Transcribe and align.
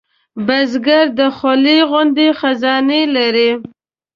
بزګر 0.45 1.05
د 1.19 1.21
خولې 1.37 1.77
غوندې 1.89 2.27
خزانې 2.39 3.01
لري 3.15 3.51